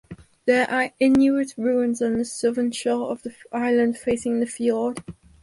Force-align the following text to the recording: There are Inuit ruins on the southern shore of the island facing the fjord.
There 0.45 0.67
are 0.67 0.93
Inuit 0.99 1.53
ruins 1.59 2.01
on 2.01 2.17
the 2.17 2.25
southern 2.25 2.71
shore 2.71 3.11
of 3.11 3.21
the 3.21 3.35
island 3.51 3.99
facing 3.99 4.39
the 4.39 4.47
fjord. 4.47 5.03